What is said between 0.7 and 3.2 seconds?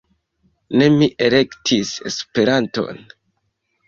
Ne mi elektis Esperanton.